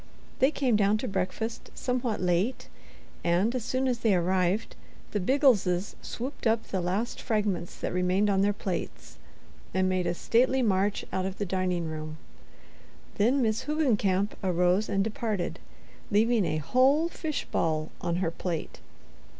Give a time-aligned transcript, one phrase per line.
[0.39, 2.67] They came down to breakfast somewhat late,
[3.23, 4.75] and, as soon as they arrived,
[5.11, 9.19] the Biggleses swooped up the last fragments that remained on their plates,
[9.75, 12.17] and made a stately march out of the dining room,
[13.19, 15.59] Then Miss Hoogencamp arose and departed,
[16.09, 18.79] leaving a whole fish ball on her plate.